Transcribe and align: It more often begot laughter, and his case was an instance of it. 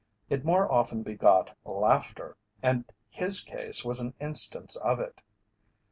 It 0.31 0.43
more 0.43 0.71
often 0.71 1.03
begot 1.03 1.55
laughter, 1.63 2.35
and 2.63 2.91
his 3.07 3.39
case 3.41 3.85
was 3.85 3.99
an 3.99 4.15
instance 4.19 4.75
of 4.77 4.99
it. 4.99 5.21